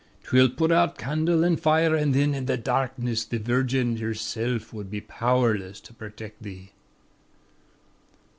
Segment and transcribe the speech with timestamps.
[0.23, 4.89] 'Twill put out candle an' fire, an' thin in the darkness the Virgin Herself would
[4.89, 6.71] be powerless to protect ye.'